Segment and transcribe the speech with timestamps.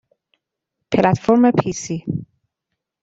[0.91, 2.05] پلتفرم پیسی